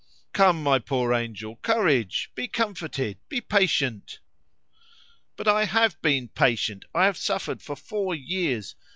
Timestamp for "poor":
0.79-1.13